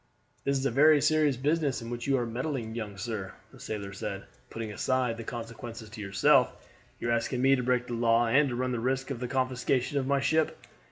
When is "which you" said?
1.91-2.17